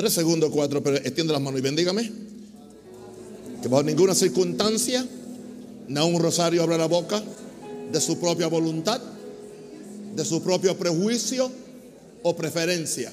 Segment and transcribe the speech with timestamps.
[0.00, 2.10] Tres segundos, cuatro, pero extiende las manos y bendígame.
[3.60, 5.06] Que bajo ninguna circunstancia,
[5.88, 7.22] ni un rosario abra la boca
[7.92, 8.98] de su propia voluntad,
[10.16, 11.52] de su propio prejuicio
[12.22, 13.12] o preferencia.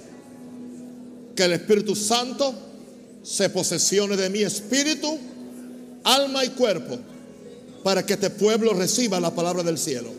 [1.36, 2.54] Que el Espíritu Santo
[3.22, 5.14] se posesione de mi espíritu,
[6.06, 6.98] alma y cuerpo
[7.84, 10.14] para que este pueblo reciba la palabra del cielo.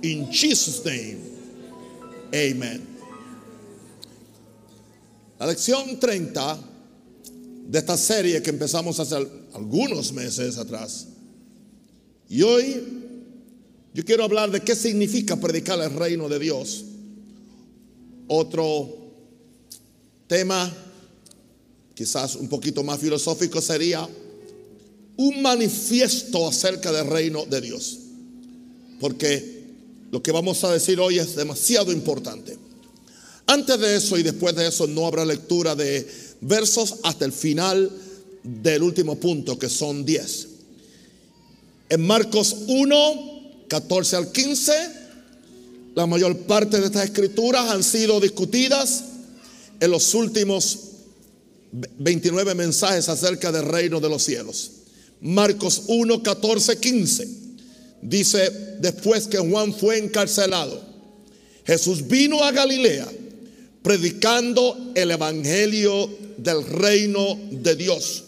[0.00, 1.18] In Jesus' name,
[2.32, 2.95] amen.
[5.38, 6.58] La lección 30
[7.68, 9.16] de esta serie que empezamos hace
[9.52, 11.08] algunos meses atrás.
[12.28, 12.82] Y hoy
[13.92, 16.84] yo quiero hablar de qué significa predicar el reino de Dios.
[18.28, 18.88] Otro
[20.26, 20.72] tema,
[21.94, 24.08] quizás un poquito más filosófico, sería
[25.18, 27.98] un manifiesto acerca del reino de Dios.
[29.00, 29.64] Porque
[30.10, 32.65] lo que vamos a decir hoy es demasiado importante.
[33.46, 36.06] Antes de eso y después de eso no habrá lectura de
[36.40, 37.90] versos hasta el final
[38.42, 40.48] del último punto, que son 10.
[41.88, 44.72] En Marcos 1, 14 al 15,
[45.94, 49.04] la mayor parte de estas escrituras han sido discutidas
[49.78, 50.78] en los últimos
[51.72, 54.72] 29 mensajes acerca del reino de los cielos.
[55.20, 57.28] Marcos 1, 14, 15.
[58.02, 60.80] Dice, después que Juan fue encarcelado,
[61.64, 63.08] Jesús vino a Galilea
[63.86, 68.24] predicando el evangelio del reino de Dios,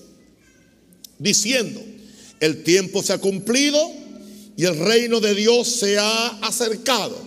[1.18, 1.82] diciendo,
[2.38, 3.90] el tiempo se ha cumplido
[4.56, 7.18] y el reino de Dios se ha acercado.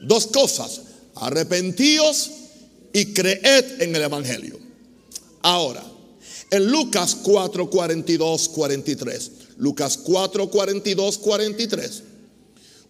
[0.00, 0.80] Dos cosas,
[1.16, 2.30] arrepentíos
[2.94, 4.58] y creed en el evangelio.
[5.42, 5.84] Ahora,
[6.50, 9.30] en Lucas 4, 42, 43.
[9.58, 12.02] Lucas 4, 42, 43.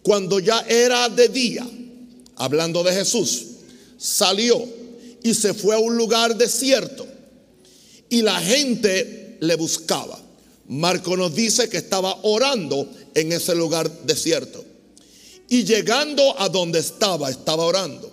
[0.01, 1.67] Cuando ya era de día,
[2.37, 3.47] hablando de Jesús,
[3.97, 4.63] salió
[5.23, 7.07] y se fue a un lugar desierto.
[8.09, 10.21] Y la gente le buscaba.
[10.67, 14.63] Marco nos dice que estaba orando en ese lugar desierto.
[15.49, 18.11] Y llegando a donde estaba, estaba orando.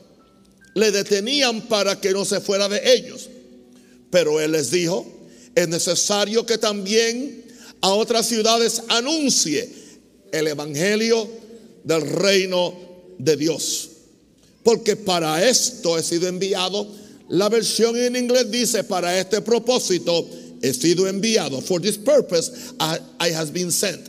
[0.75, 3.28] Le detenían para que no se fuera de ellos.
[4.10, 5.06] Pero él les dijo,
[5.54, 7.44] es necesario que también
[7.81, 9.69] a otras ciudades anuncie
[10.31, 11.28] el Evangelio
[11.84, 12.75] del reino
[13.19, 13.92] de Dios.
[14.62, 16.87] Porque para esto he sido enviado.
[17.28, 20.28] La versión en inglés dice, para este propósito
[20.61, 21.61] he sido enviado.
[21.61, 24.09] For this purpose I, I has been sent.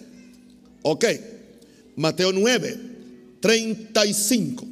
[0.84, 1.06] Ok.
[1.96, 2.78] Mateo 9,
[3.40, 4.66] 35.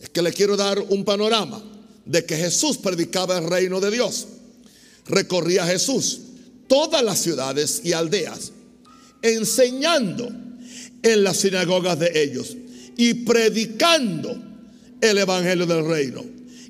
[0.00, 1.62] Es que le quiero dar un panorama
[2.04, 4.26] de que Jesús predicaba el reino de Dios
[5.08, 6.20] recorría Jesús
[6.68, 8.52] todas las ciudades y aldeas,
[9.22, 10.30] enseñando
[11.02, 12.56] en las sinagogas de ellos
[12.96, 14.36] y predicando
[15.00, 16.24] el Evangelio del Reino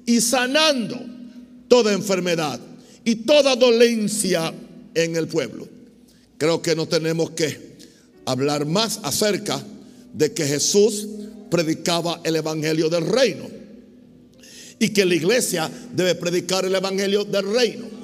[0.06, 0.98] y sanando
[1.68, 2.60] toda enfermedad
[3.04, 4.52] y toda dolencia
[4.94, 5.68] en el pueblo.
[6.36, 7.76] Creo que no tenemos que
[8.24, 9.62] hablar más acerca
[10.12, 11.06] de que Jesús
[11.50, 13.48] predicaba el Evangelio del Reino
[14.78, 17.98] y que la iglesia debe predicar el Evangelio del Reino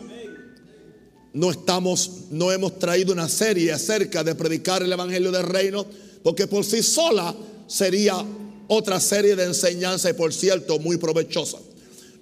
[1.35, 5.85] no estamos, no hemos traído una serie acerca de predicar el Evangelio del Reino,
[6.23, 7.35] porque por sí sola
[7.67, 8.25] sería
[8.69, 11.59] otra serie de enseñanza y por cierto muy provechosa.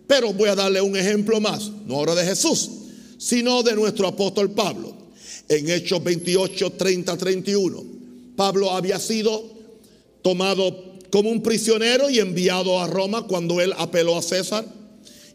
[0.07, 2.71] Pero voy a darle un ejemplo más, no ahora de Jesús,
[3.19, 4.95] sino de nuestro apóstol Pablo.
[5.49, 7.85] En Hechos 28, 30, 31,
[8.37, 9.43] Pablo había sido
[10.23, 14.65] tomado como un prisionero y enviado a Roma cuando él apeló a César.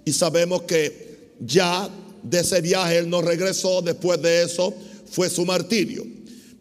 [0.06, 1.90] Y sabemos que ya
[2.24, 4.74] de ese viaje él no regresó, después de eso
[5.10, 6.06] fue su martirio.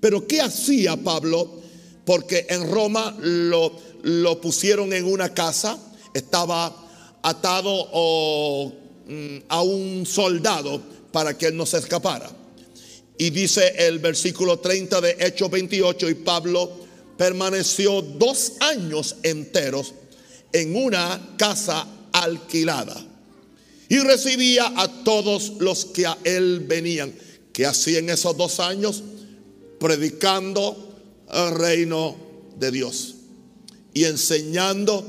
[0.00, 1.60] Pero ¿qué hacía Pablo?
[2.04, 3.72] Porque en Roma lo,
[4.06, 5.76] lo pusieron en una casa,
[6.14, 6.72] estaba
[7.22, 8.72] atado
[9.08, 10.80] mm, a un soldado
[11.10, 12.30] para que él no se escapara.
[13.18, 16.70] Y dice el versículo 30 de Hechos 28, y Pablo
[17.16, 19.92] permaneció dos años enteros
[20.52, 23.04] en una casa alquilada
[23.88, 27.12] y recibía a todos los que a él venían.
[27.52, 29.02] Que hacía en esos dos años?
[29.80, 30.94] Predicando
[31.32, 32.16] el reino
[32.56, 33.15] de Dios
[33.96, 35.02] y enseñando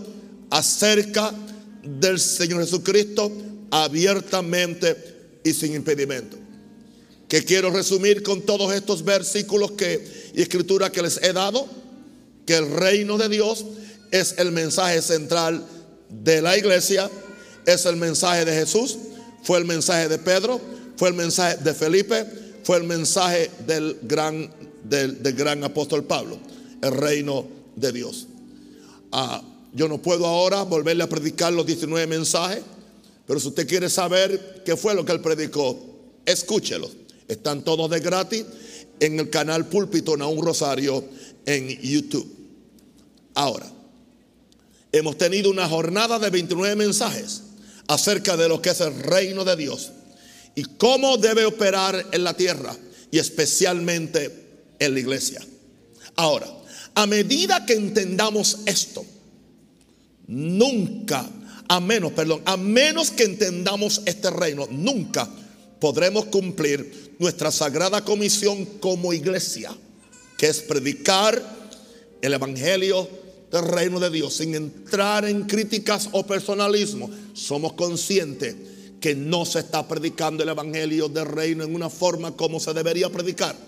[0.49, 1.33] acerca
[1.83, 3.29] del Señor Jesucristo
[3.69, 4.95] abiertamente
[5.43, 6.37] y sin impedimento.
[7.27, 11.67] Que quiero resumir con todos estos versículos que, y escritura que les he dado,
[12.45, 13.65] que el reino de Dios
[14.11, 15.65] es el mensaje central
[16.09, 17.11] de la iglesia
[17.65, 18.97] es el mensaje de Jesús,
[19.43, 20.61] fue el mensaje de Pedro,
[20.95, 22.25] fue el mensaje de Felipe,
[22.63, 24.49] fue el mensaje del gran,
[24.85, 26.39] del, gran apóstol Pablo,
[26.81, 27.45] el reino
[27.75, 28.27] de Dios.
[29.19, 29.41] Ah,
[29.73, 32.61] yo no puedo ahora volverle a predicar los 19 mensajes,
[33.25, 35.75] Pero si usted quiere saber qué fue lo que él predicó,
[36.23, 36.87] escúchelo.
[37.27, 38.45] Están todos de gratis
[38.99, 41.03] en el canal Púlpito un Rosario
[41.47, 42.31] en YouTube.
[43.33, 43.65] Ahora,
[44.91, 47.41] hemos tenido una jornada de 29 mensajes
[47.87, 49.93] acerca de lo que es el reino de Dios
[50.53, 52.77] y cómo debe operar en la tierra
[53.09, 55.41] y especialmente en la iglesia.
[56.15, 56.56] Ahora,
[56.97, 59.05] a medida que entendamos esto,
[60.25, 61.29] nunca,
[61.67, 65.29] a menos, perdón, a menos que entendamos este reino, nunca
[65.79, 69.69] podremos cumplir nuestra sagrada comisión como iglesia,
[70.39, 71.39] que es predicar
[72.19, 73.07] el evangelio
[73.51, 77.11] del reino de Dios sin entrar en críticas o personalismo.
[77.33, 78.55] Somos conscientes
[78.99, 83.11] que no se está predicando el evangelio del reino en una forma como se debería
[83.11, 83.66] predicar.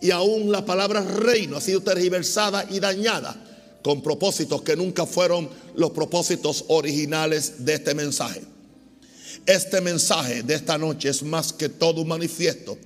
[0.00, 3.36] Y aún la palabra reino ha sido tergiversada y dañada
[3.82, 8.42] con propósitos que nunca fueron los propósitos originales de este mensaje.
[9.46, 12.76] Este mensaje de esta noche es más que todo un manifiesto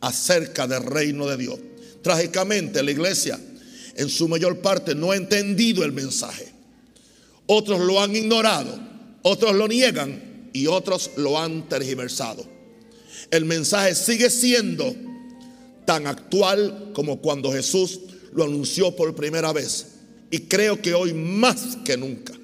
[0.00, 1.58] acerca del reino de Dios.
[2.02, 3.38] Trágicamente la iglesia
[3.94, 6.52] en su mayor parte no ha entendido el mensaje.
[7.46, 8.78] Otros lo han ignorado,
[9.22, 12.44] otros lo niegan y otros lo han tergiversado.
[13.30, 14.94] El mensaje sigue siendo
[15.88, 18.00] tan actual como cuando Jesús
[18.34, 19.86] lo anunció por primera vez.
[20.30, 22.34] Y creo que hoy más que nunca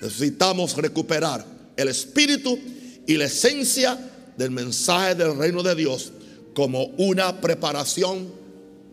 [0.00, 1.44] necesitamos recuperar
[1.76, 2.56] el espíritu
[3.04, 3.98] y la esencia
[4.36, 6.12] del mensaje del reino de Dios
[6.54, 8.30] como una preparación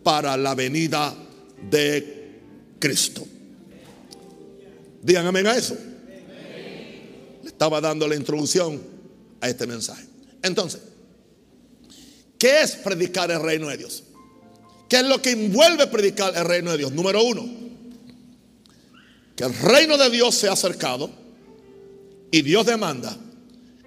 [0.02, 1.14] para la venida
[1.70, 2.40] de
[2.80, 3.24] Cristo.
[5.00, 5.76] Digan amén a eso.
[7.40, 8.82] Le estaba dando la introducción
[9.40, 10.06] a este mensaje.
[10.42, 10.80] Entonces,
[12.38, 14.04] ¿qué es predicar el reino de Dios?
[14.88, 16.92] ¿Qué es lo que envuelve predicar el reino de Dios?
[16.92, 17.46] Número uno,
[19.34, 21.10] que el reino de Dios se ha acercado
[22.30, 23.16] y Dios demanda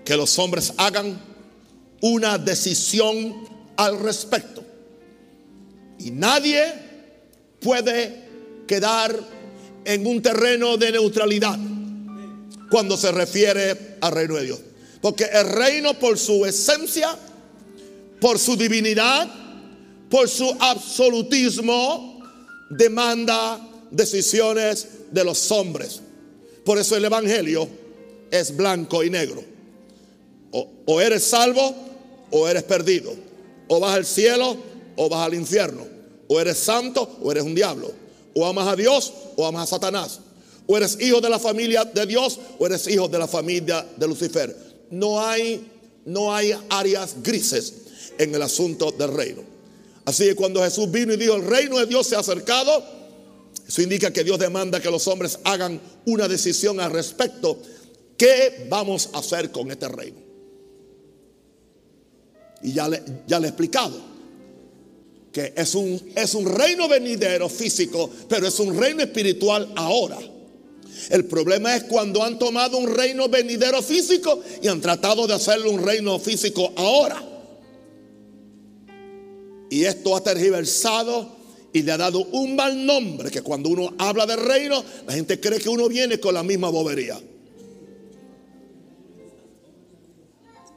[0.04, 1.20] que los hombres hagan
[2.02, 3.48] una decisión
[3.78, 4.64] al respecto.
[6.00, 6.66] Y nadie
[7.60, 8.30] puede
[8.68, 9.18] quedar
[9.86, 11.58] en un terreno de neutralidad
[12.70, 14.60] cuando se refiere al reino de Dios.
[15.02, 17.18] Porque el reino por su esencia,
[18.20, 19.30] por su divinidad,
[20.10, 22.22] por su absolutismo,
[22.70, 23.60] demanda
[23.92, 26.02] decisiones de los hombres.
[26.64, 27.68] Por eso el Evangelio
[28.32, 29.44] es blanco y negro.
[30.52, 31.76] O, eres salvo
[32.32, 33.14] o eres perdido.
[33.68, 34.58] O vas al cielo
[34.96, 35.86] o vas al infierno.
[36.28, 37.92] O eres santo o eres un diablo.
[38.36, 40.20] O amas a Dios o amas a Satanás.
[40.68, 44.08] O eres hijo de la familia de Dios o eres hijo de la familia de
[44.08, 44.56] Lucifer.
[44.92, 45.68] No hay,
[46.06, 47.74] no hay áreas grises
[48.20, 49.42] en el asunto del reino.
[50.06, 52.84] Así que cuando Jesús vino y dijo, el reino de Dios se ha acercado,
[53.68, 57.60] eso indica que Dios demanda que los hombres hagan una decisión al respecto.
[58.18, 60.18] ¿Qué vamos a hacer con este reino?
[62.62, 64.10] Y ya le, ya le he explicado
[65.32, 70.18] que es un, es un reino venidero físico, pero es un reino espiritual ahora.
[71.10, 75.72] El problema es cuando han tomado un reino venidero físico y han tratado de hacerlo
[75.72, 77.29] un reino físico ahora.
[79.70, 81.38] Y esto ha tergiversado
[81.72, 85.40] y le ha dado un mal nombre que cuando uno habla de reino, la gente
[85.40, 87.20] cree que uno viene con la misma bobería.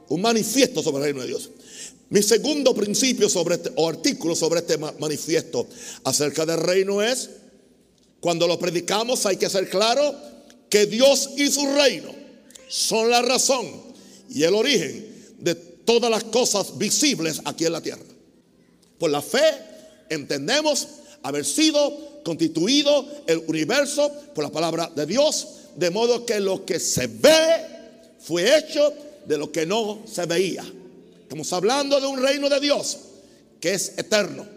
[0.09, 1.49] Un manifiesto sobre el reino de Dios.
[2.09, 5.67] Mi segundo principio sobre este, o artículo sobre este manifiesto
[6.03, 7.29] acerca del reino es,
[8.19, 10.15] cuando lo predicamos hay que ser claro
[10.69, 12.13] que Dios y su reino
[12.67, 13.65] son la razón
[14.29, 18.12] y el origen de todas las cosas visibles aquí en la tierra.
[19.03, 19.43] Por la fe
[20.07, 20.87] entendemos
[21.23, 25.45] haber sido constituido el universo por la palabra de Dios,
[25.75, 27.65] de modo que lo que se ve
[28.21, 28.93] fue hecho
[29.25, 30.63] de lo que no se veía.
[31.21, 32.97] Estamos hablando de un reino de Dios
[33.59, 34.47] que es eterno,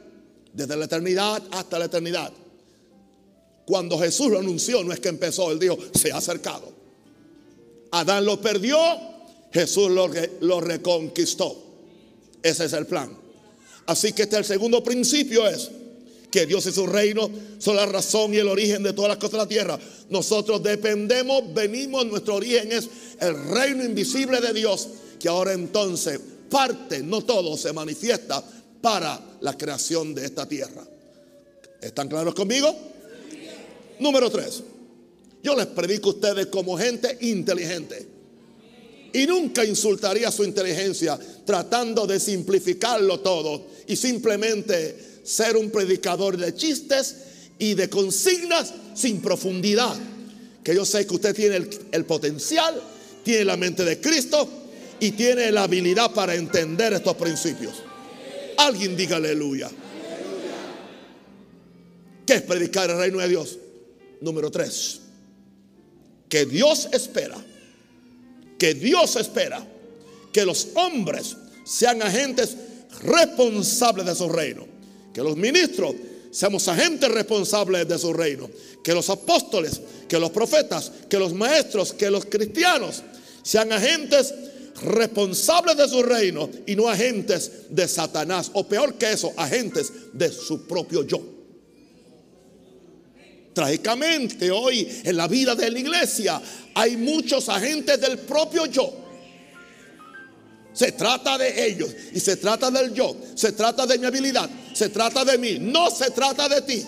[0.53, 2.33] desde la eternidad hasta la eternidad.
[3.65, 6.73] Cuando Jesús lo anunció, no es que empezó, él dijo, se ha acercado.
[7.91, 8.79] Adán lo perdió,
[9.53, 11.65] Jesús lo, lo reconquistó.
[12.45, 13.25] Ese es el plan.
[13.87, 15.71] Así que este el segundo principio es
[16.31, 19.33] que Dios y su reino son la razón y el origen de todas las cosas
[19.33, 19.78] de la tierra.
[20.11, 22.88] Nosotros dependemos, venimos, nuestro origen es
[23.21, 24.88] el reino invisible de Dios,
[25.19, 28.43] que ahora entonces parte, no todo, se manifiesta
[28.81, 30.87] para la creación de esta tierra.
[31.81, 32.75] ¿Están claros conmigo?
[33.99, 34.62] Número tres.
[35.43, 38.07] Yo les predico a ustedes como gente inteligente.
[39.12, 46.55] Y nunca insultaría su inteligencia tratando de simplificarlo todo y simplemente ser un predicador de
[46.55, 47.16] chistes
[47.59, 49.97] y de consignas sin profundidad.
[50.62, 52.83] Que yo sé que usted tiene el, el potencial
[53.26, 54.49] tiene la mente de Cristo
[55.00, 57.75] y tiene la habilidad para entender estos principios.
[58.57, 59.69] Alguien diga aleluya.
[62.25, 63.59] ¿Qué es predicar el reino de Dios?
[64.21, 65.00] Número tres.
[66.28, 67.37] Que Dios espera,
[68.61, 69.66] que Dios espera
[70.33, 72.57] que los hombres sean agentes
[73.03, 74.67] responsables de su reino.
[75.12, 75.95] Que los ministros
[76.31, 78.50] seamos agentes responsables de su reino.
[78.83, 83.03] Que los apóstoles, que los profetas, que los maestros, que los cristianos
[83.43, 84.35] sean agentes
[84.83, 88.50] responsables de su reino y no agentes de Satanás.
[88.53, 91.23] O peor que eso, agentes de su propio yo.
[93.55, 96.43] Trágicamente hoy en la vida de la iglesia
[96.75, 99.06] hay muchos agentes del propio yo.
[100.76, 103.16] Se trata de ellos y se trata del yo.
[103.35, 104.49] Se trata de mi habilidad.
[104.75, 105.56] Se trata de mí.
[105.59, 106.85] No se trata de ti.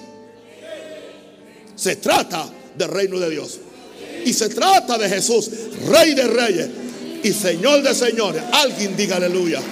[1.75, 3.59] Se trata del reino de Dios.
[4.27, 5.51] Y se trata de Jesús,
[5.87, 6.69] Rey de Reyes
[7.23, 8.43] y Señor de Señores.
[8.53, 9.63] Alguien diga aleluya.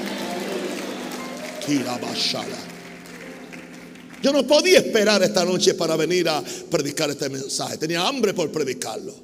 [4.22, 7.76] Yo no podía esperar esta noche para venir a predicar este mensaje.
[7.76, 9.14] Tenía hambre por predicarlo.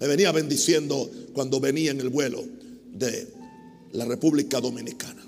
[0.00, 2.56] Me venía bendiciendo cuando venía en el vuelo
[2.98, 3.28] de
[3.92, 5.24] la República Dominicana.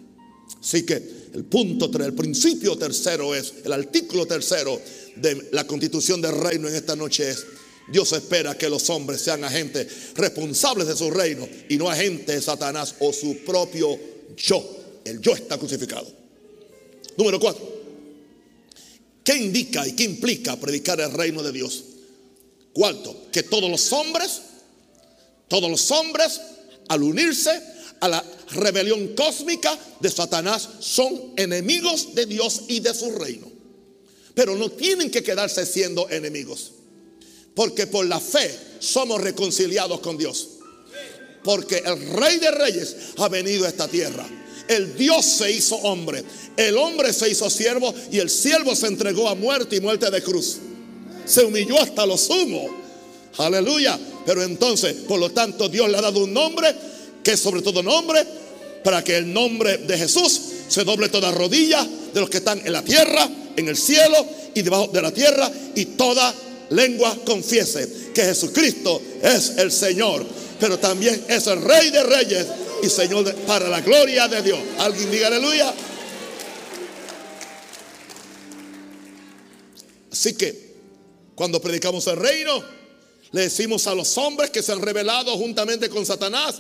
[0.61, 0.95] Así que
[1.35, 4.81] el punto, el principio tercero es, el artículo tercero
[5.17, 7.47] de la constitución del reino en esta noche es,
[7.91, 12.43] Dios espera que los hombres sean agentes responsables de su reino y no agentes de
[12.43, 13.99] Satanás o su propio
[14.37, 14.77] yo.
[15.05, 16.07] El yo está crucificado.
[17.17, 17.79] Número cuatro.
[19.25, 21.85] ¿Qué indica y qué implica predicar el reino de Dios?
[22.73, 24.41] Cuarto, que todos los hombres,
[25.49, 26.41] todos los hombres,
[26.89, 27.51] al unirse
[28.01, 33.51] a la rebelión cósmica de Satanás, son enemigos de Dios y de su reino.
[34.35, 36.73] Pero no tienen que quedarse siendo enemigos.
[37.55, 40.49] Porque por la fe somos reconciliados con Dios.
[41.43, 44.29] Porque el Rey de Reyes ha venido a esta tierra
[44.69, 46.23] el Dios se hizo hombre,
[46.57, 50.23] el hombre se hizo siervo y el siervo se entregó a muerte y muerte de
[50.23, 50.59] cruz.
[51.25, 52.69] Se humilló hasta lo sumo.
[53.39, 53.99] Aleluya.
[54.29, 56.75] Pero entonces, por lo tanto, Dios le ha dado un nombre
[57.25, 58.23] que es sobre todo nombre,
[58.85, 61.83] para que el nombre de Jesús se doble toda rodilla
[62.13, 65.51] de los que están en la tierra, en el cielo y debajo de la tierra,
[65.75, 66.35] y toda
[66.69, 70.27] lengua confiese que Jesucristo es el Señor,
[70.61, 72.47] pero también es el Rey de Reyes
[72.83, 74.59] y Señor para la gloria de Dios.
[74.77, 75.73] Alguien diga aleluya.
[80.13, 80.75] Así que
[81.35, 82.78] cuando predicamos el reino,
[83.33, 86.57] le decimos a los hombres que se han revelado juntamente con Satanás,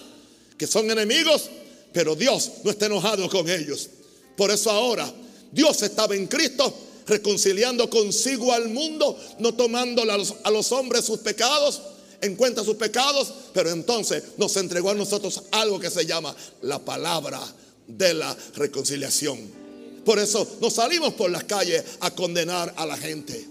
[0.56, 1.48] que son enemigos,
[1.92, 3.88] pero Dios no está enojado con ellos.
[4.36, 5.12] Por eso ahora
[5.50, 6.72] Dios estaba en Cristo
[7.06, 11.80] reconciliando consigo al mundo, no tomando a los, hombres sus pecados,
[12.20, 16.78] en cuenta sus pecados, pero entonces nos entregó a nosotros algo que se llama la
[16.78, 17.40] palabra
[17.86, 19.38] de la reconciliación.
[20.04, 23.46] Por eso nos salimos por las calles a condenar a la gente,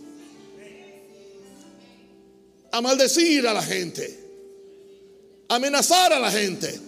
[2.77, 4.19] a maldecir a la gente,
[5.49, 6.79] amenazar a la gente,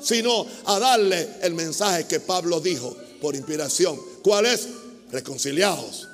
[0.00, 4.00] sino a darle el mensaje que Pablo dijo por inspiración.
[4.22, 4.68] ¿Cuál es?
[5.10, 6.08] Reconciliados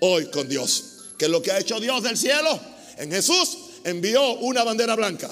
[0.00, 0.84] hoy con Dios.
[1.18, 2.58] ¿Qué es lo que ha hecho Dios del cielo?
[2.96, 5.30] En Jesús envió una bandera blanca.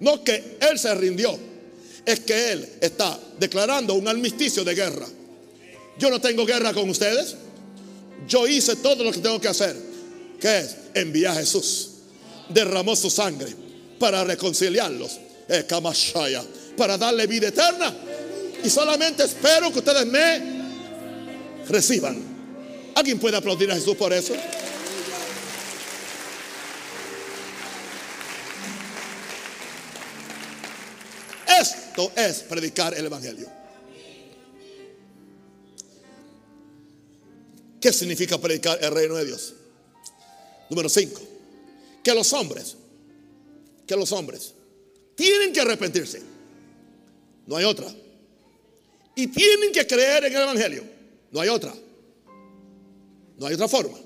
[0.00, 1.38] No que Él se rindió,
[2.04, 5.06] es que Él está declarando un armisticio de guerra.
[5.98, 7.36] Yo no tengo guerra con ustedes.
[8.28, 9.76] Yo hice todo lo que tengo que hacer,
[10.40, 11.90] que es enviar a Jesús.
[12.48, 13.54] Derramó su sangre
[13.98, 15.18] para reconciliarlos.
[16.76, 17.94] Para darle vida eterna.
[18.62, 20.56] Y solamente espero que ustedes me
[21.68, 22.36] reciban.
[22.94, 24.34] ¿Alguien puede aplaudir a Jesús por eso?
[31.60, 33.48] Esto es predicar el Evangelio.
[37.80, 39.54] ¿Qué significa predicar el reino de Dios?
[40.70, 41.20] Número 5.
[42.02, 42.76] Que los hombres,
[43.86, 44.54] que los hombres
[45.14, 46.22] tienen que arrepentirse.
[47.46, 47.86] No hay otra.
[49.14, 50.84] Y tienen que creer en el Evangelio.
[51.30, 51.74] No hay otra.
[53.38, 53.98] No hay otra forma.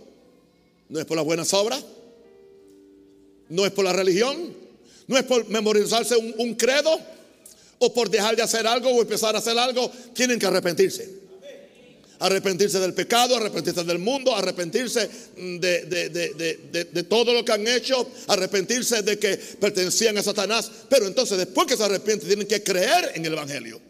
[0.88, 1.84] No es por las buenas obras.
[3.48, 4.54] No es por la religión.
[5.06, 6.98] No es por memorizarse un, un credo
[7.80, 11.10] o por dejar de hacer algo o empezar a hacer algo, tienen que arrepentirse.
[12.20, 15.86] Arrepentirse del pecado, arrepentirse del mundo, arrepentirse de,
[16.92, 20.70] de, todo lo que han hecho, arrepentirse de que pertenecían a Satanás.
[20.88, 23.80] Pero entonces después que se arrepienten tienen que creer en el Evangelio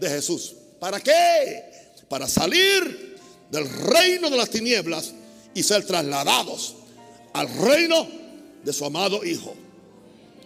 [0.00, 0.54] de Jesús.
[0.80, 1.64] ¿Para qué?
[2.08, 3.16] Para salir
[3.50, 5.12] del reino de las tinieblas
[5.54, 6.74] y ser trasladados
[7.32, 8.06] al reino
[8.64, 9.54] de su amado Hijo.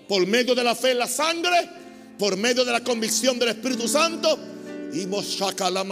[0.09, 1.69] por medio de la fe en la sangre,
[2.19, 4.39] por medio de la convicción del Espíritu Santo
[4.93, 5.85] y Moshaka la.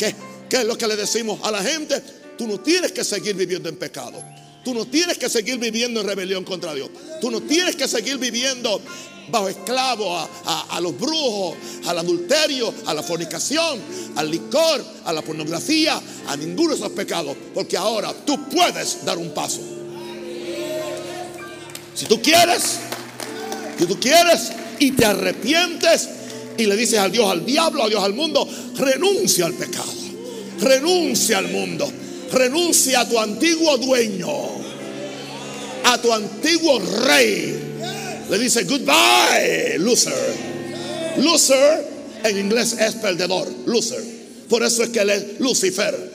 [0.00, 0.14] ¿Qué,
[0.48, 2.02] ¿Qué es lo que le decimos a la gente?
[2.38, 4.18] Tú no tienes que seguir viviendo en pecado.
[4.64, 6.88] Tú no tienes que seguir viviendo en rebelión contra Dios.
[7.20, 8.80] Tú no tienes que seguir viviendo
[9.30, 11.54] bajo esclavo a, los brujos,
[11.86, 13.78] al adulterio, a la fornicación,
[14.16, 17.36] al licor, a la pornografía, a ninguno de esos pecados.
[17.52, 19.60] Porque ahora tú puedes dar un paso.
[21.94, 22.78] Si tú quieres,
[23.78, 26.08] si tú quieres y te arrepientes
[26.60, 29.92] y le dices al Dios, al diablo, a Dios, al mundo, renuncia al pecado,
[30.60, 31.90] renuncia al mundo,
[32.32, 34.28] renuncia a tu antiguo dueño,
[35.84, 37.70] a tu antiguo rey
[38.30, 40.34] le dice goodbye, loser.
[41.16, 41.84] Loser
[42.22, 44.02] en inglés es perdedor, loser.
[44.48, 46.10] Por eso es que él es Lucifer.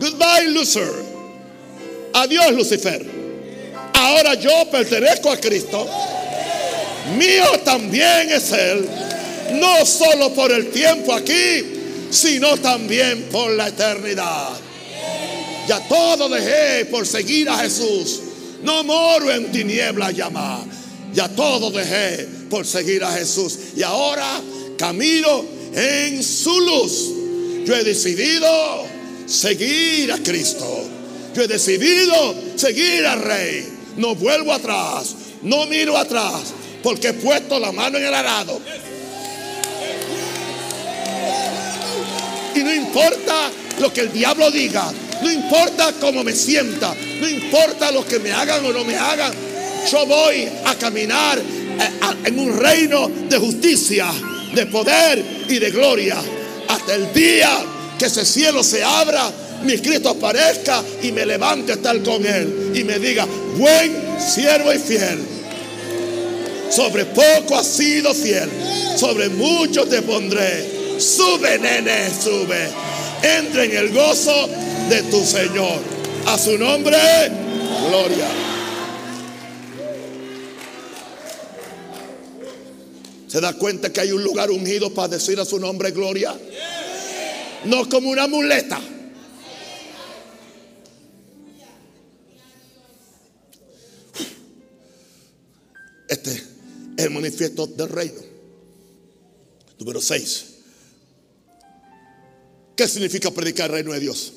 [0.00, 0.90] Goodbye, loser.
[2.14, 3.17] Adiós, Lucifer.
[3.98, 5.88] Ahora yo pertenezco a Cristo.
[7.16, 8.88] Mío también es Él.
[9.54, 11.64] No solo por el tiempo aquí,
[12.08, 14.50] sino también por la eternidad.
[15.66, 18.20] Ya todo dejé por seguir a Jesús.
[18.62, 20.60] No moro en tiniebla llamar.
[21.12, 23.58] Ya todo dejé por seguir a Jesús.
[23.74, 24.40] Y ahora
[24.78, 27.66] camino en su luz.
[27.66, 28.86] Yo he decidido
[29.26, 30.84] seguir a Cristo.
[31.34, 33.77] Yo he decidido seguir al Rey.
[33.98, 35.14] No vuelvo atrás.
[35.42, 36.54] No miro atrás.
[36.82, 38.60] Porque he puesto la mano en el arado.
[42.54, 43.50] Y no importa
[43.80, 44.92] lo que el diablo diga.
[45.22, 49.32] No importa cómo me sienta, no importa lo que me hagan o no me hagan.
[49.90, 51.90] Yo voy a caminar eh,
[52.24, 54.06] en un reino de justicia,
[54.54, 56.16] de poder y de gloria.
[56.68, 57.50] Hasta el día
[57.98, 59.30] que ese cielo se abra,
[59.64, 64.72] mi Cristo aparezca y me levante a estar con Él y me diga, buen siervo
[64.72, 65.18] y fiel.
[66.70, 68.48] Sobre poco has sido fiel,
[68.96, 70.78] sobre mucho te pondré.
[70.98, 72.68] Sube, nene, sube.
[73.22, 74.48] Entra en el gozo
[74.88, 75.80] de tu Señor.
[76.26, 76.98] A su nombre,
[77.88, 78.26] gloria.
[83.28, 86.34] ¿Se da cuenta que hay un lugar ungido para decir a su nombre gloria?
[87.64, 88.80] No como una muleta.
[96.08, 96.44] Este es
[96.96, 98.20] el manifiesto del reino.
[99.78, 100.44] Número 6.
[102.74, 104.32] ¿Qué significa predicar el reino de Dios?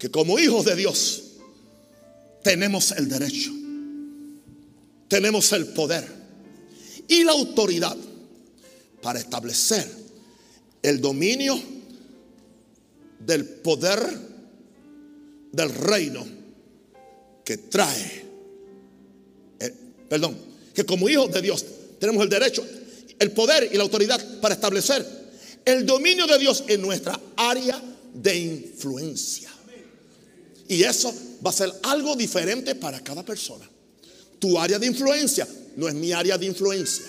[0.00, 1.24] que como hijos de Dios
[2.42, 3.52] tenemos el derecho,
[5.08, 6.08] tenemos el poder
[7.06, 7.96] y la autoridad
[9.02, 9.86] para establecer
[10.82, 11.60] el dominio
[13.18, 14.00] del poder
[15.52, 16.26] del reino
[17.44, 18.24] que trae,
[19.58, 19.74] eh,
[20.08, 21.64] perdón, que como hijos de Dios
[21.98, 22.64] tenemos el derecho,
[23.18, 25.06] el poder y la autoridad para establecer
[25.64, 27.80] el dominio de Dios en nuestra área
[28.14, 29.50] de influencia.
[30.68, 31.12] Y eso
[31.44, 33.68] va a ser algo diferente para cada persona.
[34.38, 37.06] Tu área de influencia no es mi área de influencia.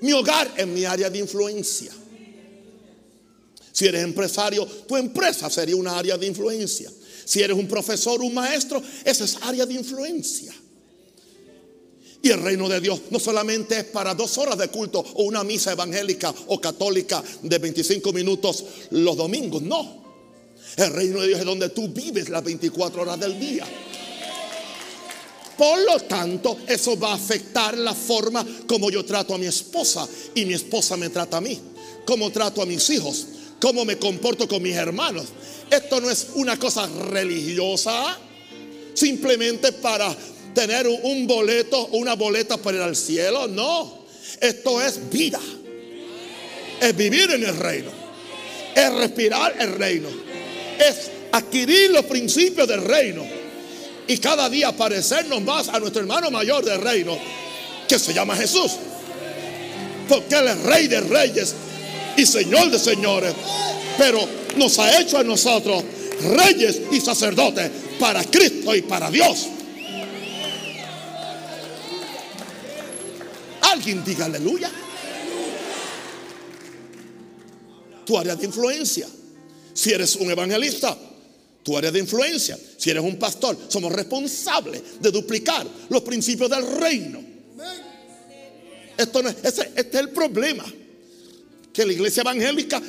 [0.00, 1.92] Mi hogar es mi área de influencia.
[3.72, 6.90] Si eres empresario, tu empresa sería una área de influencia.
[7.28, 10.50] Si eres un profesor, un maestro, esa es área de influencia.
[12.22, 15.44] Y el reino de Dios no solamente es para dos horas de culto o una
[15.44, 20.04] misa evangélica o católica de 25 minutos los domingos, no.
[20.74, 23.66] El reino de Dios es donde tú vives las 24 horas del día.
[25.58, 30.08] Por lo tanto, eso va a afectar la forma como yo trato a mi esposa
[30.34, 31.60] y mi esposa me trata a mí.
[32.06, 33.26] Cómo trato a mis hijos,
[33.60, 35.26] cómo me comporto con mis hermanos.
[35.70, 38.18] Esto no es una cosa religiosa,
[38.94, 40.14] simplemente para
[40.54, 43.46] tener un boleto o una boleta para ir al cielo.
[43.48, 44.04] No,
[44.40, 45.40] esto es vida.
[46.80, 47.90] Es vivir en el reino.
[48.74, 50.28] Es respirar el reino
[50.78, 53.24] es adquirir los principios del reino
[54.06, 57.18] y cada día parecernos más a nuestro hermano mayor del reino,
[57.86, 58.72] que se llama Jesús.
[60.08, 61.54] Porque Él es rey de reyes
[62.18, 63.32] y señor de señores.
[63.96, 64.20] Pero
[64.56, 65.84] nos ha hecho a nosotros
[66.36, 69.46] reyes y sacerdotes para Cristo y para Dios.
[73.62, 74.70] Alguien diga aleluya.
[78.04, 79.06] Tu área de influencia.
[79.72, 80.96] Si eres un evangelista,
[81.62, 82.58] tu área de influencia.
[82.76, 87.22] Si eres un pastor, somos responsables de duplicar los principios del reino.
[88.96, 90.64] Esto no es, este es el problema.
[91.78, 92.82] Que la iglesia evangélica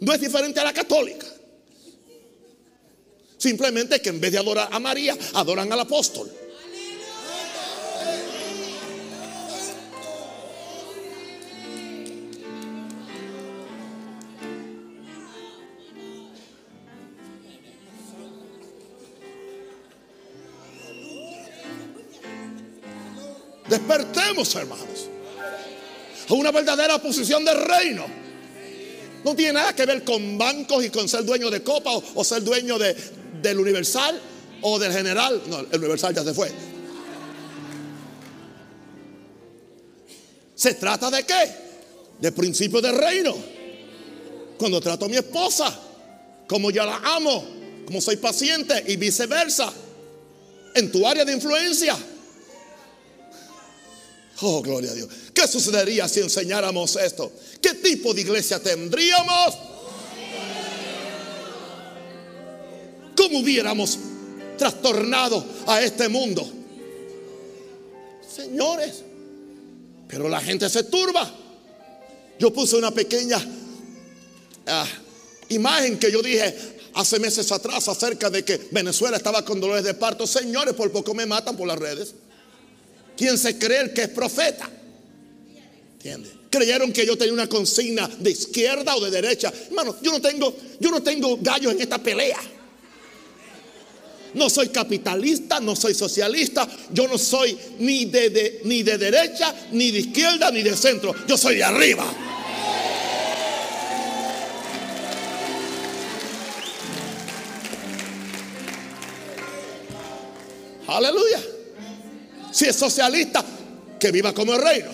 [0.00, 1.26] no es diferente a la católica.
[3.38, 6.30] Simplemente que en vez de adorar a María, adoran al apóstol.
[23.70, 25.08] Despertemos, hermanos,
[26.28, 28.23] a una verdadera posición de reino.
[29.24, 32.44] No tiene nada que ver con bancos y con ser dueño de Copa o, ser
[32.44, 32.94] dueño de,
[33.40, 34.20] del Universal
[34.60, 35.42] o del General.
[35.46, 36.52] No, el Universal ya se fue.
[40.54, 41.54] ¿Se trata de qué?
[42.20, 43.34] De principio de reino.
[44.58, 45.74] Cuando trato a mi esposa,
[46.46, 47.44] como yo la amo,
[47.86, 49.72] como soy paciente y viceversa.
[50.74, 51.96] En tu área de influencia.
[54.42, 55.08] Oh, gloria a Dios.
[55.32, 57.32] ¿Qué sucedería si enseñáramos esto?
[57.60, 59.54] ¿Qué tipo de iglesia tendríamos?
[63.16, 63.98] ¿Cómo hubiéramos
[64.58, 66.50] trastornado a este mundo?
[68.34, 69.04] Señores,
[70.08, 71.32] pero la gente se turba.
[72.38, 73.38] Yo puse una pequeña
[74.66, 74.88] ah,
[75.48, 79.94] imagen que yo dije hace meses atrás acerca de que Venezuela estaba con dolores de
[79.94, 80.26] parto.
[80.26, 82.14] Señores, por poco me matan por las redes.
[83.16, 84.68] ¿Quién se cree que es profeta?
[85.94, 86.30] ¿Entiende?
[86.50, 89.52] Creyeron que yo tenía una consigna de izquierda o de derecha.
[89.68, 92.38] Hermano, yo no tengo, yo no tengo gallos en esta pelea.
[94.34, 99.92] No soy capitalista, no soy socialista, yo no soy ni de, ni de derecha, ni
[99.92, 101.14] de izquierda, ni de centro.
[101.26, 102.04] Yo soy de arriba.
[110.86, 111.53] Aleluya.
[112.54, 113.44] Si es socialista,
[113.98, 114.88] que viva como el reino.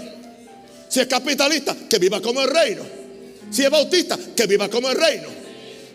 [0.88, 2.82] Si es capitalista, que viva como el reino.
[3.50, 5.28] Si es bautista, que viva como el reino.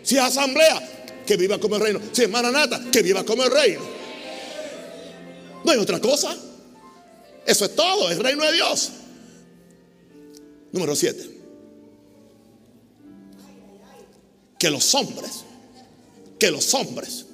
[0.00, 0.80] Si es asamblea,
[1.26, 2.00] que viva como el reino.
[2.12, 3.80] Si es maranata, que viva como el reino.
[5.64, 6.36] No hay otra cosa.
[7.44, 8.92] Eso es todo, el reino de Dios.
[10.70, 11.30] Número 7.
[14.56, 15.32] Que los hombres,
[16.38, 17.26] que los hombres,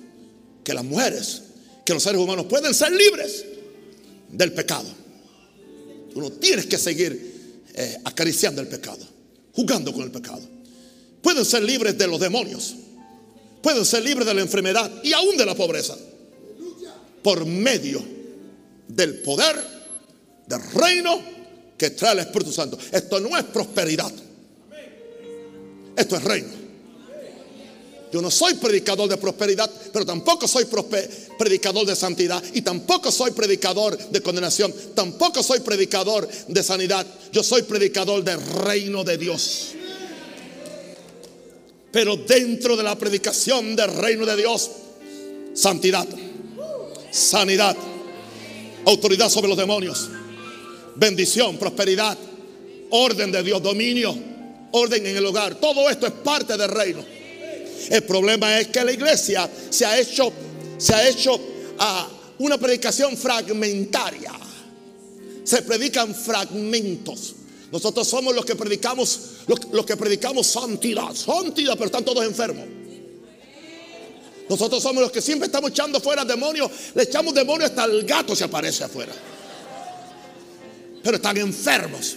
[0.64, 1.42] que las mujeres,
[1.85, 3.52] que los seres humanos pueden ser libres
[4.33, 4.88] del pecado.
[6.14, 9.07] Uno tienes que seguir eh, acariciando el pecado,
[9.53, 10.40] jugando con el pecado.
[11.21, 12.75] Pueden ser libres de los demonios,
[13.62, 15.97] pueden ser libres de la enfermedad y aún de la pobreza,
[17.23, 18.03] por medio
[18.88, 19.57] del poder
[20.47, 21.21] del reino
[21.79, 22.79] que trae el Espíritu Santo.
[22.90, 24.12] Esto no es prosperidad,
[25.97, 26.62] esto es reino.
[28.12, 30.66] Yo no soy predicador de prosperidad, pero tampoco soy
[31.38, 37.07] predicador de santidad y tampoco soy predicador de condenación, tampoco soy predicador de sanidad.
[37.33, 39.68] Yo soy predicador del reino de Dios.
[41.90, 44.70] Pero dentro de la predicación del reino de Dios,
[45.55, 46.07] santidad,
[47.11, 47.77] sanidad,
[48.85, 50.11] autoridad sobre los demonios,
[50.96, 52.18] bendición, prosperidad,
[52.90, 54.14] orden de Dios, dominio,
[54.72, 55.55] orden en el hogar.
[55.55, 57.22] Todo esto es parte del reino.
[57.90, 60.33] El problema es que la iglesia se ha hecho,
[60.79, 61.40] se ha hecho
[61.79, 64.33] ah, una predicación fragmentaria.
[65.45, 67.35] Se predican fragmentos.
[67.73, 72.66] Nosotros somos los que predicamos, los, que predicamos santidad, santidad, pero están todos enfermos.
[74.49, 76.71] Nosotros somos los que siempre estamos echando fuera demonios.
[76.95, 79.12] Le echamos demonios hasta el gato se aparece afuera.
[81.03, 82.16] Pero están enfermos.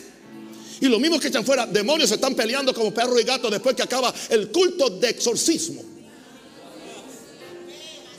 [0.86, 3.76] Y los mismos que echan fuera demonios se están peleando como perro y gato después
[3.76, 5.84] que acaba el culto de exorcismo.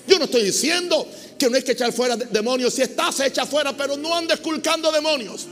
[0.04, 1.06] Yo no estoy diciendo
[1.38, 2.74] que no hay que echar fuera demonios.
[2.74, 5.46] Si está, se echa fuera, pero no andes culcando demonios.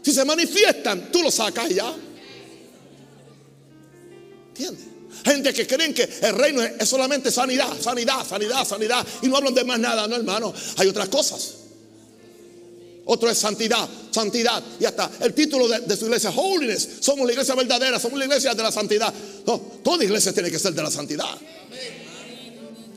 [0.00, 1.94] Si se manifiestan, tú los sacas ya.
[4.48, 4.86] ¿Entiendes?
[5.22, 9.06] Gente que creen que el reino es solamente sanidad, sanidad, sanidad, sanidad.
[9.20, 10.54] Y no hablan de más nada, no hermano.
[10.78, 11.63] Hay otras cosas.
[13.06, 14.62] Otro es santidad, santidad.
[14.80, 16.88] Y hasta el título de, su iglesia, holiness.
[17.00, 19.12] Somos la iglesia verdadera, somos la iglesia de la santidad.
[19.46, 21.36] No, toda iglesia tiene que ser de la santidad.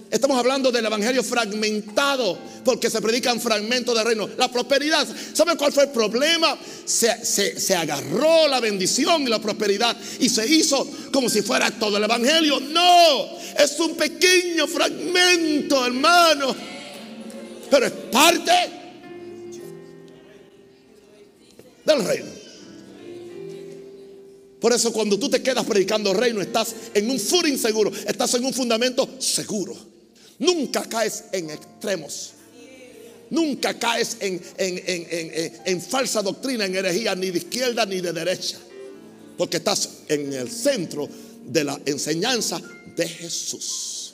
[0.10, 4.30] Estamos hablando del evangelio fragmentado, porque se predican fragmentos de reino.
[4.38, 6.58] La prosperidad, ¿sabe cuál fue el problema?
[6.86, 11.98] Se, se, agarró la bendición y la prosperidad y se hizo como si fuera todo
[11.98, 12.62] el evangelio.
[12.62, 16.56] No, es un pequeño fragmento, hermano.
[17.70, 18.77] Pero es parte
[21.88, 22.30] del reino.
[24.60, 28.46] Por eso cuando tú te quedas predicando reino, estás en un furo inseguro, estás en
[28.46, 29.76] un fundamento seguro.
[30.40, 32.34] Nunca caes en extremos.
[33.30, 38.58] Nunca caes en, en, falsa doctrina, en herejía, ni de izquierda ni de derecha.
[39.38, 41.08] Porque estás en el centro
[41.46, 42.60] de la enseñanza
[42.96, 44.14] de Jesús.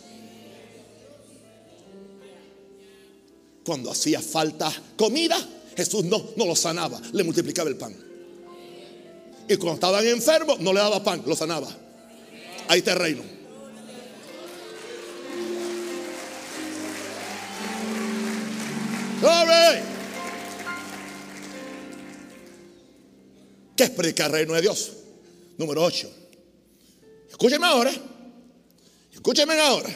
[3.63, 5.37] Cuando hacía falta comida,
[5.75, 7.95] Jesús no, no lo sanaba, le multiplicaba el pan.
[9.47, 11.69] Y cuando estaban enfermos, no le daba pan, lo sanaba.
[12.67, 13.33] Ahí está el reino.
[23.75, 24.91] ¿Qué es predicar el reino de Dios?
[25.57, 26.09] Número 8.
[27.29, 27.91] Escúcheme ahora.
[29.11, 29.89] Escúcheme ahora.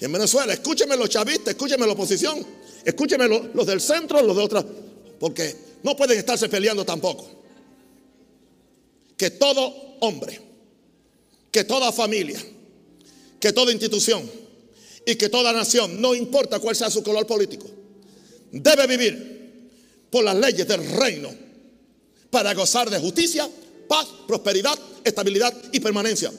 [0.00, 2.44] Y en Venezuela, escúcheme los chavistas, escúcheme la oposición,
[2.84, 4.64] escúcheme los, los del centro, los de otras,
[5.18, 7.28] porque no pueden estarse peleando tampoco.
[9.16, 10.40] Que todo hombre,
[11.50, 12.40] que toda familia,
[13.38, 14.28] que toda institución
[15.06, 17.66] y que toda nación, no importa cuál sea su color político,
[18.52, 19.70] debe vivir
[20.10, 21.30] por las leyes del reino
[22.30, 23.48] para gozar de justicia,
[23.88, 26.32] paz, prosperidad, estabilidad y permanencia.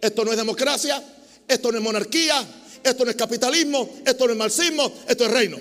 [0.00, 1.02] Esto no es democracia,
[1.48, 2.46] esto no es monarquía,
[2.84, 5.58] esto no es capitalismo, esto no es marxismo, esto es reino.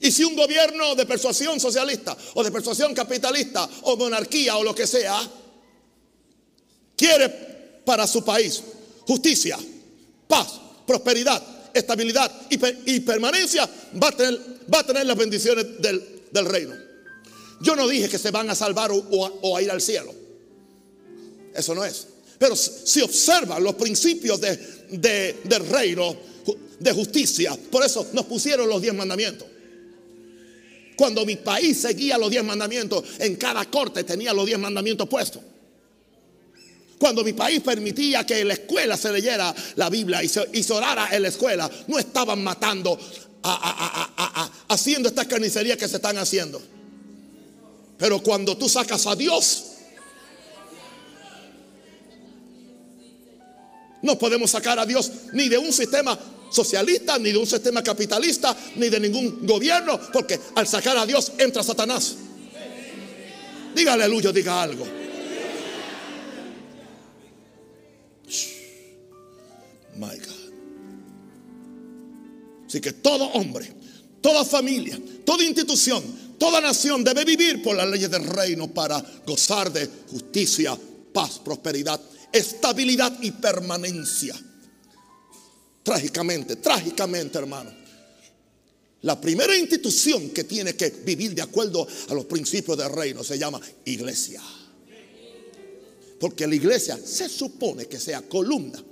[0.00, 4.74] Y si un gobierno de persuasión socialista o de persuasión capitalista o monarquía o lo
[4.74, 5.18] que sea
[6.94, 7.28] quiere
[7.84, 8.62] para su país
[9.06, 9.58] justicia,
[10.28, 13.68] paz, prosperidad, estabilidad y, permanencia,
[14.02, 14.12] va a,
[14.84, 16.74] tener, las bendiciones del, reino.
[17.60, 20.14] Yo no dije que se van a salvar o, a ir al cielo.
[21.54, 22.08] Eso no es.
[22.38, 26.16] Pero si observan los principios de, del reino
[26.78, 29.48] de justicia, por eso nos pusieron los diez mandamientos.
[30.96, 35.42] Cuando mi país seguía los diez mandamientos, en cada corte tenía los diez mandamientos puestos.
[36.98, 41.14] Cuando mi país permitía que en la escuela se leyera la Biblia y se, orara
[41.14, 42.98] en la escuela, no estaban matando,
[44.68, 46.62] haciendo estas carnicerías que se están haciendo.
[47.98, 49.64] Pero cuando tú sacas a Dios,
[54.06, 56.18] no podemos sacar a Dios ni de un sistema
[56.50, 61.32] socialista, ni de un sistema capitalista, ni de ningún gobierno, porque al sacar a Dios
[61.36, 62.16] entra Satanás.
[63.74, 64.86] Diga aleluya, diga algo.
[69.96, 70.36] My God.
[72.66, 73.72] Así que todo hombre,
[74.20, 76.02] toda familia, toda institución,
[76.38, 80.76] toda nación debe vivir por las leyes del reino para gozar de justicia,
[81.12, 82.00] paz, prosperidad,
[82.32, 84.34] estabilidad y permanencia.
[85.82, 87.70] Trágicamente, trágicamente, hermano.
[89.02, 93.38] La primera institución que tiene que vivir de acuerdo a los principios del reino se
[93.38, 94.42] llama iglesia.
[96.18, 98.82] Porque la iglesia se supone que sea columna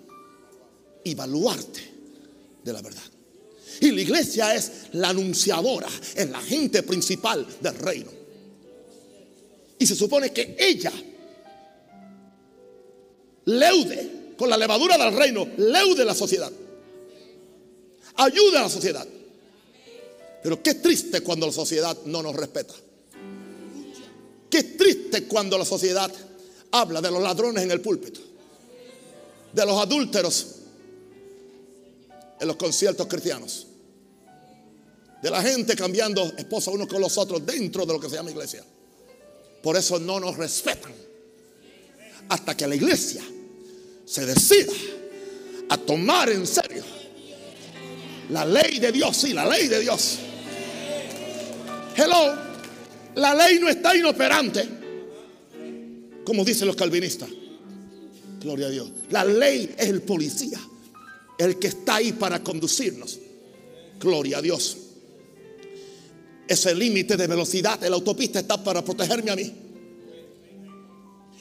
[1.02, 1.80] y baluarte
[2.62, 3.02] de la verdad.
[3.80, 8.10] Y la iglesia es la anunciadora, es la gente principal del reino.
[9.78, 10.92] Y se supone que ella
[13.58, 16.50] leude con la levadura del reino, leude la sociedad.
[18.16, 19.06] Ayuda a la sociedad.
[20.42, 22.74] Pero qué triste cuando la sociedad no nos respeta.
[24.50, 26.12] Qué triste cuando la sociedad
[26.70, 28.20] habla de los ladrones en el púlpito,
[29.52, 30.46] de los adúlteros
[32.40, 33.66] en los conciertos cristianos,
[35.22, 38.30] de la gente cambiando esposa unos con los otros dentro de lo que se llama
[38.30, 38.64] iglesia.
[39.62, 40.92] Por eso no nos respetan
[42.28, 43.24] hasta que la iglesia
[44.04, 44.72] se decida
[45.68, 46.84] a tomar en serio
[48.30, 50.18] la ley de Dios, sí, la ley de Dios.
[51.96, 52.36] Hello,
[53.14, 54.68] la ley no está inoperante
[56.24, 57.28] como dicen los calvinistas.
[58.40, 58.90] Gloria a Dios.
[59.10, 60.58] La ley es el policía,
[61.38, 63.18] el que está ahí para conducirnos.
[64.00, 64.78] Gloria a Dios.
[66.48, 69.52] Ese límite de velocidad en la autopista está para protegerme a mí.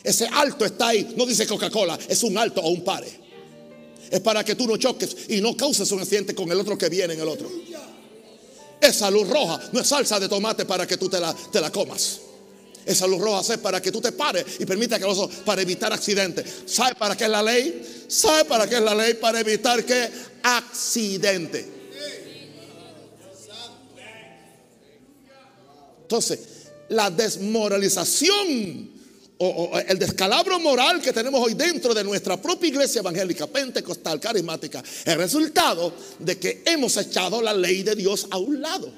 [0.03, 1.13] Ese alto está ahí.
[1.15, 3.21] No dice Coca-Cola, es un alto o un pare.
[4.11, 6.89] Es para que tú no choques y no causes un accidente con el otro que
[6.89, 7.49] viene en el otro.
[8.79, 11.71] Esa luz roja no es salsa de tomate para que tú te la, te la
[11.71, 12.19] comas.
[12.85, 15.93] Esa luz roja es para que tú te pares y permita que los para evitar
[15.93, 16.45] accidentes.
[16.65, 18.05] ¿Sabe para qué es la ley?
[18.09, 19.13] ¿Sabe para qué es la ley?
[19.13, 20.09] Para evitar que
[20.43, 21.65] accidente.
[26.01, 26.39] Entonces,
[26.89, 28.92] la desmoralización
[29.88, 35.17] el descalabro moral que tenemos hoy dentro de nuestra propia iglesia evangélica pentecostal carismática es
[35.17, 38.91] resultado de que hemos echado la ley de Dios a un lado.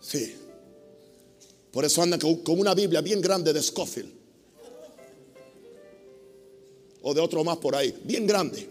[0.00, 0.36] Sí.
[1.72, 4.12] Por eso andan con una Biblia bien grande de Scofield.
[7.02, 7.94] O de otro más por ahí.
[8.04, 8.68] Bien grande.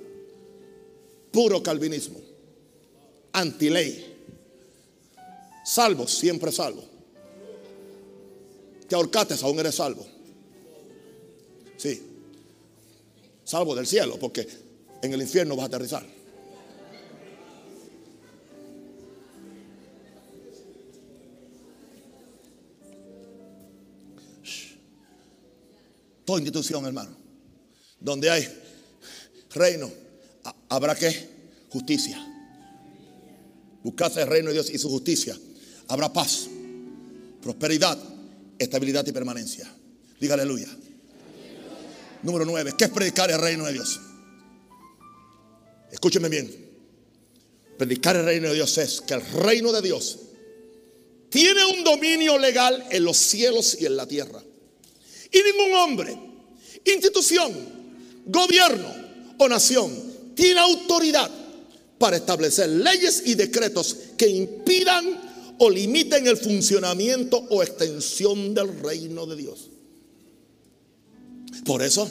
[1.31, 2.21] Puro calvinismo.
[3.33, 4.12] Antiley.
[5.63, 6.83] Salvo, siempre salvo.
[8.87, 10.05] Te ahorcates, aún eres salvo.
[11.77, 12.01] Sí.
[13.43, 14.47] Salvo del cielo, porque
[15.01, 16.05] en el infierno vas a aterrizar.
[26.25, 27.15] Toda institución, hermano.
[27.99, 28.47] Donde hay
[29.53, 29.91] reino,
[30.69, 31.11] habrá que
[31.69, 32.17] justicia.
[33.83, 35.37] Buscarse el reino de Dios y su justicia.
[35.87, 36.47] Habrá paz,
[37.41, 37.97] prosperidad,
[38.57, 39.71] estabilidad y permanencia.
[40.19, 40.69] Diga aleluya.
[42.23, 43.99] Número nueve, ¿qué es predicar el reino de Dios?
[45.91, 46.63] Escúcheme bien.
[47.77, 50.19] Predicar el reino de Dios es que el reino de Dios
[51.29, 54.41] tiene un dominio legal en los cielos y en la tierra.
[55.31, 56.17] Y ningún hombre,
[56.85, 57.51] institución,
[58.27, 58.87] gobierno
[59.37, 59.91] o nación
[60.35, 61.29] tiene autoridad
[61.97, 69.25] para establecer leyes y decretos que impidan o limiten el funcionamiento o extensión del reino
[69.25, 69.69] de Dios.
[71.65, 72.09] Por eso,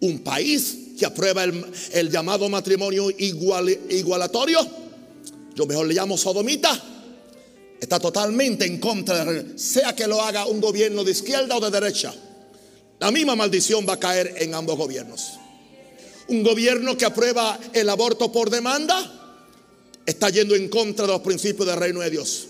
[0.00, 4.66] un país que aprueba el, llamado matrimonio igualatorio,
[5.54, 6.80] yo mejor le llamo sodomita,
[7.80, 11.70] está totalmente en contra de sea que lo haga un gobierno de izquierda o de
[11.70, 12.14] derecha.
[13.00, 15.34] La misma maldición va a caer en ambos gobiernos.
[16.28, 19.14] Un gobierno que aprueba el aborto por demanda
[20.04, 22.48] está yendo en contra de los principios del reino de Dios.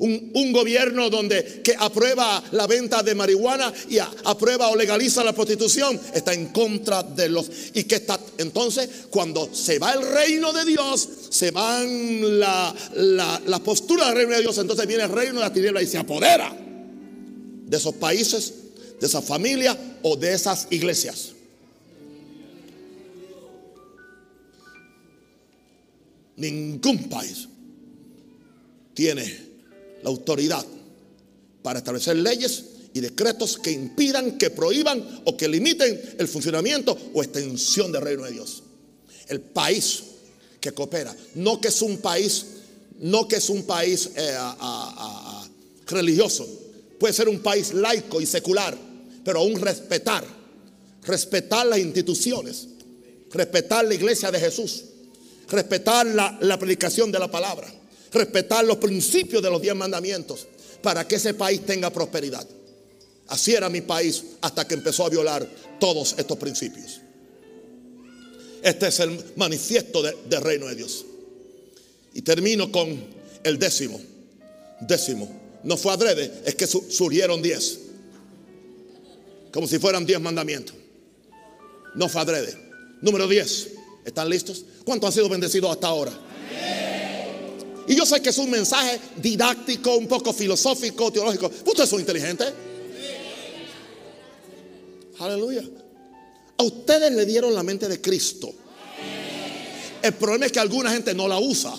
[0.00, 6.00] Un, gobierno donde que aprueba la venta de marihuana y aprueba o legaliza la prostitución
[6.14, 10.64] está en contra de los y que está entonces cuando se va el reino de
[10.64, 15.34] Dios se van la, la, la postura del reino de Dios entonces viene el reino
[15.34, 16.56] de la tiniebla y se apodera
[17.66, 18.54] de esos países
[19.00, 21.32] de esa familia o de esas iglesias.
[26.36, 27.48] Ningún país
[28.94, 29.47] tiene
[30.02, 30.64] la autoridad
[31.62, 37.22] para establecer leyes y decretos que impidan, que prohíban o que limiten el funcionamiento o
[37.22, 38.62] extensión del reino de Dios.
[39.28, 40.02] El país
[40.60, 42.46] que coopera, no que es un país,
[43.00, 44.36] no que es un país eh,
[45.86, 46.46] religioso,
[46.98, 48.76] puede ser un país laico y secular,
[49.24, 50.24] pero aún respetar,
[51.04, 52.68] respetar las instituciones,
[53.30, 54.84] respetar la iglesia de Jesús,
[55.48, 57.72] respetar la, predicación de la palabra,
[58.12, 60.46] respetar los principios de los diez mandamientos
[60.82, 62.46] para que ese país tenga prosperidad.
[63.28, 65.46] Así era mi país hasta que empezó a violar
[65.78, 67.00] todos estos principios.
[68.62, 71.04] Este es el manifiesto del reino de Dios.
[72.14, 72.98] Y termino con
[73.44, 74.00] el décimo.
[74.80, 75.28] Décimo.
[75.62, 77.78] No fue adrede, es que surgieron diez.
[79.52, 80.74] Como si fueran diez mandamientos.
[81.94, 82.56] No fue adrede.
[83.02, 83.68] Número diez.
[84.04, 84.64] ¿Están listos?
[84.84, 86.12] ¿Cuántos han sido bendecidos hasta ahora?
[87.88, 91.50] Y yo sé que es un mensaje didáctico, un poco filosófico, teológico.
[91.64, 92.52] ¿Ustedes son inteligentes?
[95.18, 95.62] Aleluya.
[96.58, 98.52] A ustedes le dieron la mente de Cristo.
[100.02, 101.74] El problema es que alguna gente no la usa.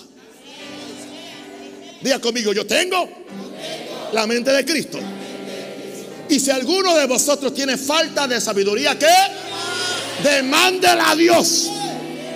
[2.02, 3.08] Diga conmigo, yo tengo
[4.12, 5.00] la mente de Cristo.
[6.28, 9.08] Y si alguno de vosotros tiene falta de sabiduría, ¿qué?
[10.24, 11.70] Demándela a Dios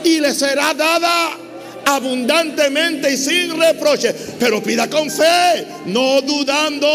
[0.04, 1.43] y le será dada
[1.86, 4.14] abundantemente y sin reproche.
[4.40, 6.88] Pero pida con fe, no dudando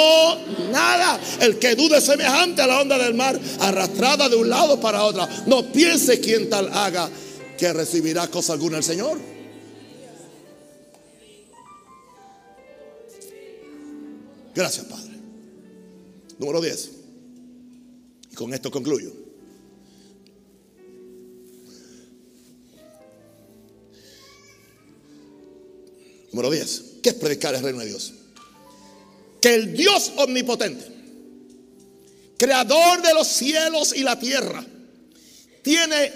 [0.71, 1.21] nada.
[1.41, 5.27] El que dude semejante a la onda del mar, arrastrada de un lado para otro.
[5.47, 7.09] No piense quien tal haga
[7.57, 9.19] que recibirá cosa alguna el Señor.
[14.55, 15.13] Gracias, Padre.
[16.39, 16.91] Número 10.
[18.33, 19.13] Y con esto concluyo.
[26.33, 26.83] Número 10.
[27.03, 28.13] ¿Qué es predicar el reino de Dios?
[29.41, 30.85] Que el Dios omnipotente,
[32.37, 34.65] creador de los cielos y la tierra,
[35.63, 36.13] tiene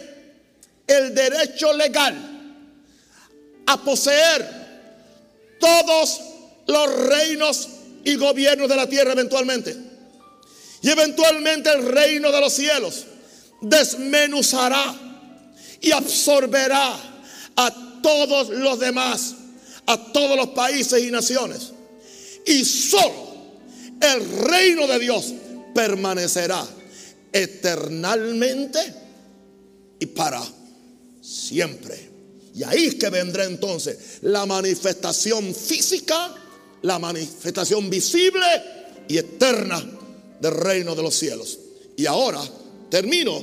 [0.87, 2.33] el derecho legal
[3.67, 4.63] a poseer
[5.61, 6.21] todos
[6.67, 7.69] los reinos
[8.05, 9.77] y gobiernos de la tierra eventualmente.
[10.83, 13.07] Y eventualmente el reino de los cielos
[13.61, 14.95] desmenuzará
[15.81, 16.97] y absorberá
[17.57, 19.35] a todos los demás,
[19.87, 21.73] a todos los países y naciones.
[22.47, 23.33] Y solo
[24.01, 25.33] el reino de Dios
[25.75, 26.67] permanecerá
[27.33, 28.81] eternamente
[29.99, 30.43] y para
[31.21, 32.11] siempre.
[32.55, 36.35] Y ahí es que vendrá entonces la manifestación física,
[36.83, 38.45] la manifestación visible
[39.09, 39.83] y eterna
[40.41, 41.59] del reino de los cielos.
[41.97, 42.43] Y ahora
[42.91, 43.43] termino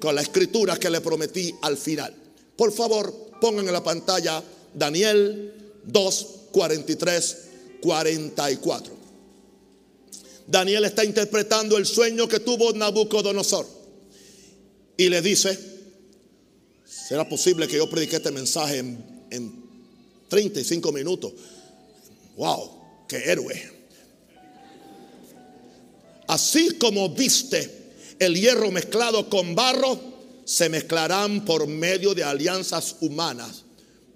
[0.00, 2.14] con la escritura que le prometí al final.
[2.56, 5.55] Por favor, pongan en la pantalla Daniel
[5.86, 7.36] 2, 43
[7.80, 8.94] 44.
[10.46, 13.66] Daniel está interpretando el sueño que tuvo Nabucodonosor.
[14.96, 15.58] Y le dice,
[16.84, 19.64] ¿será posible que yo predique este mensaje en, en
[20.28, 21.32] 35 minutos?
[22.36, 23.06] ¡Wow!
[23.08, 23.76] ¡Qué héroe!
[26.28, 27.70] Así como viste
[28.18, 29.98] el hierro mezclado con barro,
[30.44, 33.64] se mezclarán por medio de alianzas humanas,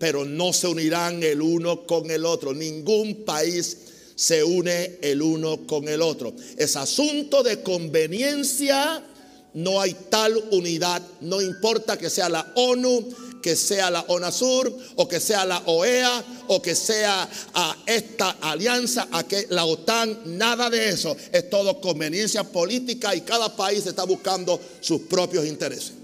[0.01, 2.55] pero no se unirán el uno con el otro.
[2.55, 3.76] Ningún país
[4.16, 6.32] se une el uno con el otro.
[6.57, 9.05] Es asunto de conveniencia,
[9.53, 13.09] no hay tal unidad, no importa que sea la ONU,
[13.42, 19.07] que sea la ONASUR o que sea la OEA o que sea a esta alianza,
[19.12, 21.14] a que la OTAN, nada de eso.
[21.30, 25.99] Es todo conveniencia política y cada país está buscando sus propios intereses.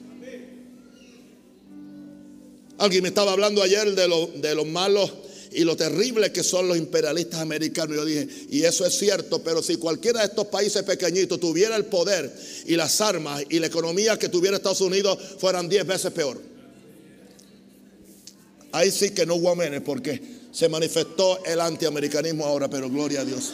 [2.79, 5.13] Alguien me estaba hablando ayer de, lo, de los malos
[5.53, 7.97] y lo terrible que son los imperialistas americanos.
[7.97, 11.87] Yo dije, y eso es cierto, pero si cualquiera de estos países pequeñitos tuviera el
[11.87, 12.31] poder
[12.67, 16.41] y las armas y la economía que tuviera Estados Unidos, fueran 10 veces peor.
[18.73, 20.21] Ahí sí que no hubo porque
[20.53, 23.53] se manifestó el antiamericanismo ahora, pero gloria a Dios.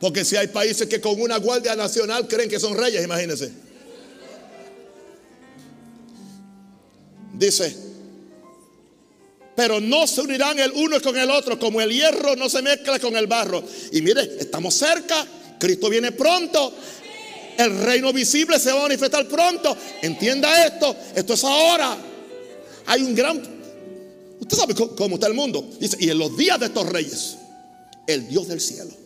[0.00, 3.50] Porque si hay países que con una guardia nacional creen que son reyes, imagínense.
[7.32, 7.76] Dice,
[9.54, 12.98] pero no se unirán el uno con el otro, como el hierro no se mezcla
[12.98, 13.62] con el barro.
[13.92, 15.26] Y mire, estamos cerca,
[15.58, 16.74] Cristo viene pronto.
[17.56, 19.74] El reino visible se va a manifestar pronto.
[20.02, 21.96] Entienda esto, esto es ahora.
[22.84, 23.56] Hay un gran...
[24.38, 25.66] Usted sabe cómo está el mundo.
[25.80, 27.36] Dice, y en los días de estos reyes,
[28.06, 29.05] el Dios del cielo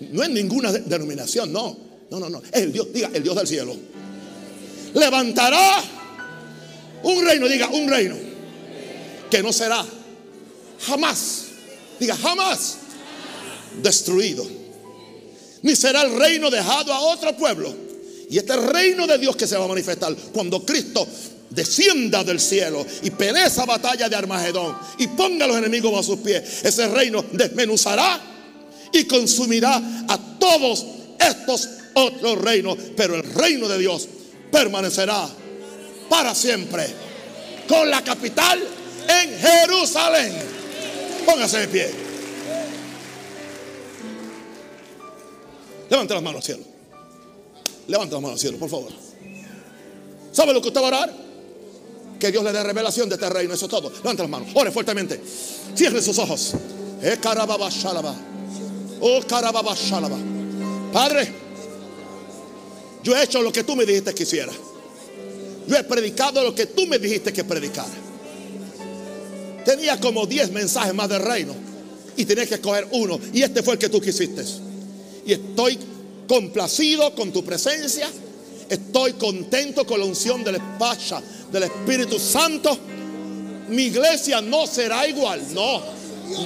[0.00, 1.76] no es ninguna denominación, no.
[2.10, 2.42] No, no, no.
[2.52, 3.76] Es el Dios, diga, el Dios del cielo.
[4.94, 5.82] Levantará
[7.02, 8.16] un reino, diga, un reino.
[9.30, 9.84] Que no será
[10.86, 11.46] jamás,
[11.98, 12.76] diga, jamás
[13.82, 14.46] destruido.
[15.62, 17.74] Ni será el reino dejado a otro pueblo.
[18.30, 21.06] Y este reino de Dios que se va a manifestar cuando Cristo
[21.50, 26.02] descienda del cielo y pelee esa batalla de Armagedón y ponga a los enemigos a
[26.02, 26.64] sus pies.
[26.64, 28.35] Ese reino desmenuzará
[28.92, 29.76] y consumirá
[30.08, 30.84] a todos
[31.18, 32.76] estos otros reinos.
[32.96, 34.08] Pero el reino de Dios
[34.50, 35.28] permanecerá
[36.08, 36.86] para siempre.
[37.68, 38.62] Con la capital
[39.08, 40.32] en Jerusalén.
[41.24, 41.90] Póngase de pie.
[45.90, 46.62] Levante las manos al cielo.
[47.88, 48.92] Levante las manos al cielo, por favor.
[50.32, 51.12] ¿Sabe lo que usted va a orar?
[52.20, 53.54] Que Dios le dé revelación de este reino.
[53.54, 53.90] Eso es todo.
[53.90, 54.48] Levante las manos.
[54.54, 55.20] Ore fuertemente.
[55.74, 56.52] Cierre sus ojos.
[59.00, 59.20] Oh,
[60.92, 61.32] Padre,
[63.02, 64.52] yo he hecho lo que tú me dijiste que hiciera.
[65.66, 67.88] Yo he predicado lo que tú me dijiste que predicara.
[69.64, 71.52] Tenía como 10 mensajes más del reino
[72.16, 73.18] y tenía que escoger uno.
[73.32, 74.44] Y este fue el que tú quisiste.
[75.26, 75.78] Y estoy
[76.28, 78.08] complacido con tu presencia.
[78.68, 80.60] Estoy contento con la unción del
[81.52, 82.78] del Espíritu Santo.
[83.68, 85.42] Mi iglesia no será igual.
[85.52, 85.82] No,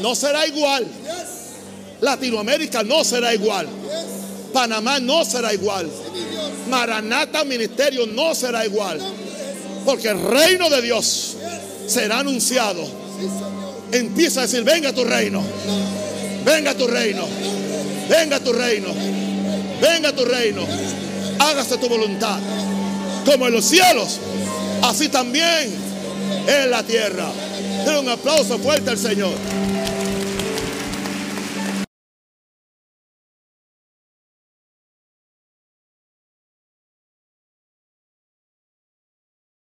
[0.01, 0.87] no será igual.
[2.01, 3.67] Latinoamérica no será igual.
[4.53, 5.89] Panamá no será igual.
[6.69, 9.01] Maranata Ministerio no será igual.
[9.85, 11.37] Porque el reino de Dios
[11.87, 12.87] será anunciado.
[13.93, 15.43] Empieza a decir, venga tu reino.
[16.45, 17.27] Venga tu reino.
[18.09, 18.89] Venga tu reino.
[19.81, 20.63] Venga tu reino.
[21.39, 22.39] Hágase tu voluntad.
[23.25, 24.19] Como en los cielos,
[24.83, 25.73] así también
[26.47, 27.31] en la tierra.
[27.85, 29.33] Den un aplauso fuerte al Señor.